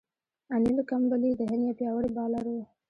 انیل 0.55 0.77
کمبلې 0.89 1.31
د 1.35 1.41
هند 1.49 1.63
یو 1.67 1.77
پياوړی 1.79 2.09
بالر 2.17 2.45
وو. 2.51 2.63